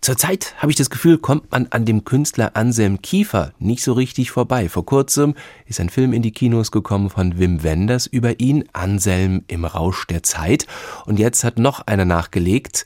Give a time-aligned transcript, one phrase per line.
[0.00, 4.30] Zurzeit habe ich das Gefühl, kommt man an dem Künstler Anselm Kiefer nicht so richtig
[4.30, 4.68] vorbei.
[4.68, 5.34] Vor kurzem
[5.66, 10.06] ist ein Film in die Kinos gekommen von Wim Wenders über ihn, Anselm im Rausch
[10.06, 10.66] der Zeit.
[11.04, 12.84] Und jetzt hat noch einer nachgelegt,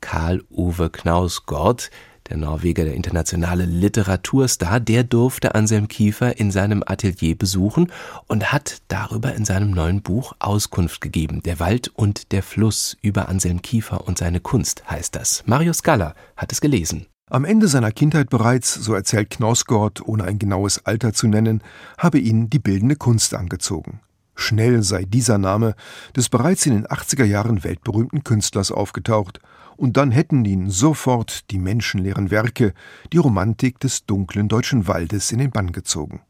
[0.00, 1.90] Karl-Uwe Knausgård,
[2.30, 7.92] der Norweger, der internationale Literaturstar, der durfte Anselm Kiefer in seinem Atelier besuchen
[8.28, 11.42] und hat darüber in seinem neuen Buch Auskunft gegeben.
[11.42, 15.42] Der Wald und der Fluss über Anselm Kiefer und seine Kunst heißt das.
[15.46, 17.06] Mario Scala hat es gelesen.
[17.28, 21.62] Am Ende seiner Kindheit bereits, so erzählt Knausgård, ohne ein genaues Alter zu nennen,
[21.98, 24.00] habe ihn die bildende Kunst angezogen.
[24.34, 25.74] Schnell sei dieser Name
[26.16, 29.40] des bereits in den 80er Jahren weltberühmten Künstlers aufgetaucht
[29.80, 32.74] und dann hätten ihn sofort die menschenleeren Werke,
[33.14, 36.20] die Romantik des dunklen deutschen Waldes in den Bann gezogen.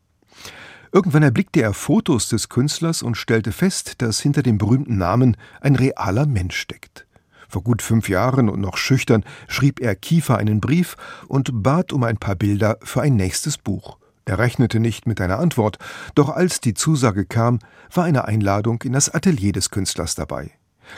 [0.93, 5.75] Irgendwann erblickte er Fotos des Künstlers und stellte fest, dass hinter dem berühmten Namen ein
[5.75, 7.09] realer Mensch steckt.
[7.49, 12.05] Vor gut fünf Jahren und noch schüchtern schrieb er Kiefer einen Brief und bat um
[12.05, 13.99] ein paar Bilder für ein nächstes Buch.
[14.27, 15.79] Er rechnete nicht mit einer Antwort,
[16.15, 17.59] doch als die Zusage kam,
[17.93, 20.53] war eine Einladung in das Atelier des Künstlers dabei.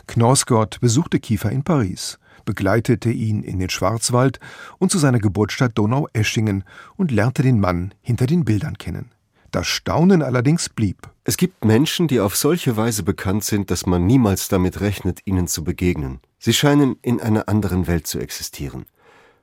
[0.06, 4.40] Knausgott besuchte Kiefer in Paris begleitete ihn in den Schwarzwald
[4.78, 6.64] und zu seiner Geburtsstadt Donaueschingen
[6.96, 9.10] und lernte den Mann hinter den Bildern kennen.
[9.50, 11.10] Das Staunen allerdings blieb.
[11.24, 15.46] Es gibt Menschen, die auf solche Weise bekannt sind, dass man niemals damit rechnet, ihnen
[15.46, 16.20] zu begegnen.
[16.38, 18.86] Sie scheinen in einer anderen Welt zu existieren.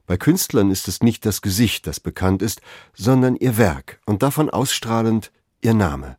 [0.07, 2.61] Bei Künstlern ist es nicht das Gesicht, das bekannt ist,
[2.95, 6.17] sondern ihr Werk und davon ausstrahlend ihr Name.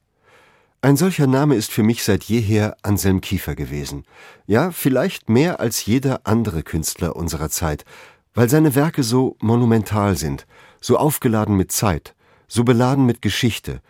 [0.83, 4.05] Ein solcher Name ist für mich seit jeher Anselm Kiefer gewesen.
[4.47, 7.84] Ja, vielleicht mehr als jeder andere Künstler unserer Zeit,
[8.33, 10.47] weil seine Werke so monumental sind,
[10.81, 12.14] so aufgeladen mit Zeit,
[12.48, 13.83] so beladen mit Geschichte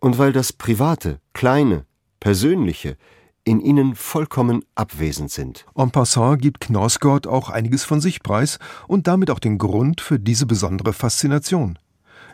[0.00, 1.86] und weil das Private, Kleine,
[2.18, 2.96] Persönliche
[3.44, 5.64] in ihnen vollkommen abwesend sind.
[5.76, 10.18] En passant gibt Knausgård auch einiges von sich preis und damit auch den Grund für
[10.18, 11.78] diese besondere Faszination.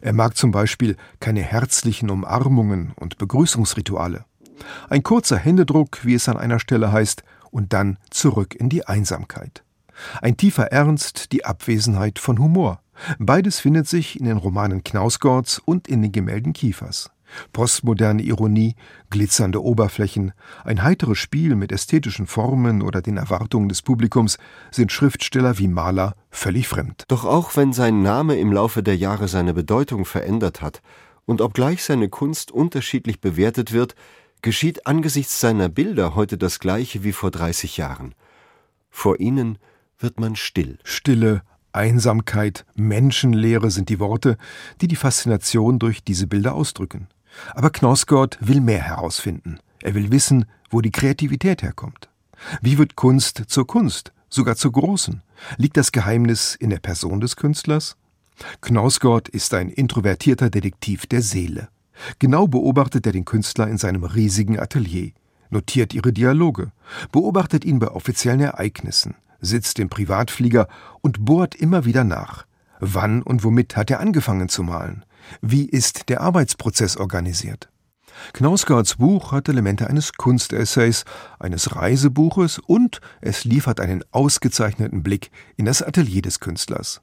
[0.00, 4.24] Er mag zum Beispiel keine herzlichen Umarmungen und Begrüßungsrituale.
[4.88, 9.62] Ein kurzer Händedruck, wie es an einer Stelle heißt, und dann zurück in die Einsamkeit.
[10.20, 12.81] Ein tiefer Ernst, die Abwesenheit von Humor.
[13.19, 17.10] Beides findet sich in den Romanen Knausgårds und in den Gemälden Kiefers.
[17.53, 18.75] Postmoderne Ironie,
[19.11, 20.33] glitzernde Oberflächen,
[20.65, 24.39] ein heiteres Spiel mit ästhetischen Formen oder den Erwartungen des Publikums
[24.71, 27.05] sind Schriftsteller wie Maler völlig fremd.
[27.09, 30.83] Doch auch wenn sein Name im Laufe der Jahre seine Bedeutung verändert hat
[31.25, 33.94] und obgleich seine Kunst unterschiedlich bewertet wird,
[34.43, 38.15] geschieht angesichts seiner Bilder heute das gleiche wie vor 30 Jahren.
[38.91, 39.59] Vor ihnen
[39.99, 40.78] wird man still.
[40.84, 44.37] Stille, Einsamkeit, Menschenlehre sind die Worte,
[44.81, 47.09] die die Faszination durch diese Bilder ausdrücken.
[47.54, 49.59] Aber Knausgård will mehr herausfinden.
[49.82, 52.09] Er will wissen, wo die Kreativität herkommt.
[52.60, 55.22] Wie wird Kunst zur Kunst, sogar zur großen?
[55.56, 57.97] Liegt das Geheimnis in der Person des Künstlers?
[58.60, 61.69] Knausgård ist ein introvertierter Detektiv der Seele.
[62.19, 65.12] Genau beobachtet er den Künstler in seinem riesigen Atelier,
[65.50, 66.70] notiert ihre Dialoge,
[67.10, 70.69] beobachtet ihn bei offiziellen Ereignissen, sitzt im Privatflieger
[71.00, 72.47] und bohrt immer wieder nach.
[72.81, 75.05] Wann und womit hat er angefangen zu malen?
[75.41, 77.69] Wie ist der Arbeitsprozess organisiert?
[78.33, 81.05] Knausgårds Buch hat Elemente eines Kunstessays,
[81.39, 87.01] eines Reisebuches und es liefert einen ausgezeichneten Blick in das Atelier des Künstlers.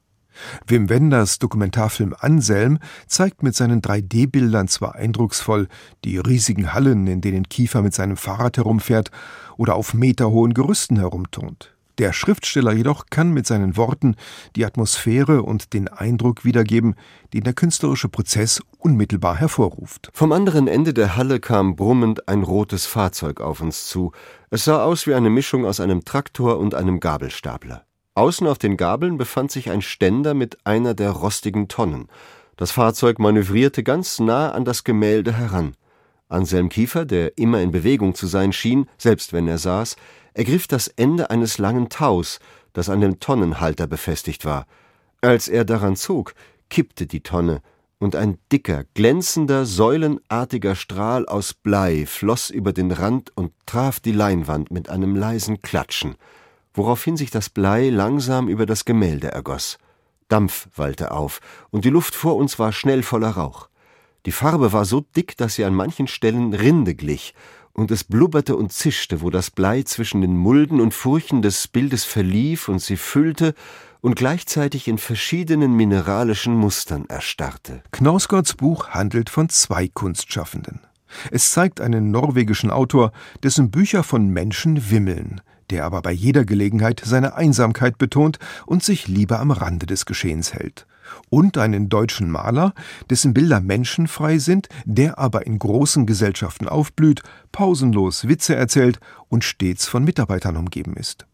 [0.66, 5.68] Wim Wenders Dokumentarfilm Anselm zeigt mit seinen 3D-Bildern zwar eindrucksvoll
[6.04, 9.10] die riesigen Hallen, in denen Kiefer mit seinem Fahrrad herumfährt
[9.56, 11.75] oder auf meterhohen Gerüsten herumturnt.
[11.98, 14.16] Der Schriftsteller jedoch kann mit seinen Worten
[14.54, 16.94] die Atmosphäre und den Eindruck wiedergeben,
[17.32, 20.10] den der künstlerische Prozess unmittelbar hervorruft.
[20.12, 24.12] Vom anderen Ende der Halle kam brummend ein rotes Fahrzeug auf uns zu.
[24.50, 27.86] Es sah aus wie eine Mischung aus einem Traktor und einem Gabelstapler.
[28.14, 32.08] Außen auf den Gabeln befand sich ein Ständer mit einer der rostigen Tonnen.
[32.56, 35.74] Das Fahrzeug manövrierte ganz nah an das Gemälde heran.
[36.28, 39.96] Anselm Kiefer, der immer in Bewegung zu sein schien, selbst wenn er saß,
[40.34, 42.40] ergriff das Ende eines langen Taus,
[42.72, 44.66] das an dem Tonnenhalter befestigt war.
[45.20, 46.34] Als er daran zog,
[46.68, 47.62] kippte die Tonne,
[47.98, 54.12] und ein dicker, glänzender, säulenartiger Strahl aus Blei floß über den Rand und traf die
[54.12, 56.16] Leinwand mit einem leisen Klatschen,
[56.74, 59.78] woraufhin sich das Blei langsam über das Gemälde ergoss.
[60.28, 61.40] Dampf wallte auf,
[61.70, 63.68] und die Luft vor uns war schnell voller Rauch.
[64.26, 67.32] Die Farbe war so dick, dass sie an manchen Stellen Rinde glich,
[67.72, 72.04] und es blubberte und zischte, wo das Blei zwischen den Mulden und Furchen des Bildes
[72.04, 73.54] verlief und sie füllte
[74.00, 77.82] und gleichzeitig in verschiedenen mineralischen Mustern erstarrte.
[77.92, 80.80] Knausgårds Buch handelt von zwei Kunstschaffenden.
[81.30, 83.12] Es zeigt einen norwegischen Autor,
[83.42, 85.40] dessen Bücher von Menschen wimmeln,
[85.70, 90.52] der aber bei jeder Gelegenheit seine Einsamkeit betont und sich lieber am Rande des Geschehens
[90.52, 90.86] hält.
[91.30, 92.74] Und einen deutschen Maler,
[93.10, 97.22] dessen Bilder menschenfrei sind, der aber in großen Gesellschaften aufblüht,
[97.52, 101.26] pausenlos Witze erzählt und stets von Mitarbeitern umgeben ist.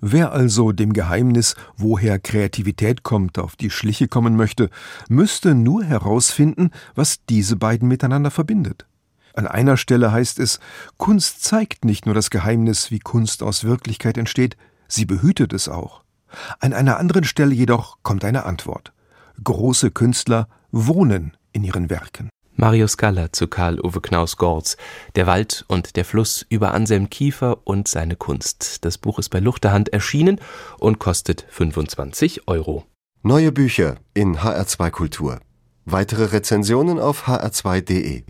[0.00, 4.70] Wer also dem Geheimnis, woher Kreativität kommt, auf die Schliche kommen möchte,
[5.08, 8.86] müsste nur herausfinden, was diese beiden miteinander verbindet.
[9.34, 10.60] An einer Stelle heißt es,
[10.96, 14.56] Kunst zeigt nicht nur das Geheimnis, wie Kunst aus Wirklichkeit entsteht,
[14.88, 16.02] sie behütet es auch.
[16.58, 18.92] An einer anderen Stelle jedoch kommt eine Antwort.
[19.42, 22.30] Große Künstler wohnen in ihren Werken.
[22.58, 24.78] Marius Galler zu Karl Uwe Knaus-Gorz.
[25.14, 28.84] Der Wald und der Fluss über Anselm Kiefer und seine Kunst.
[28.84, 30.40] Das Buch ist bei Luchterhand erschienen
[30.78, 32.84] und kostet 25 Euro.
[33.22, 35.40] Neue Bücher in HR2 Kultur.
[35.84, 38.22] Weitere Rezensionen auf hr2.de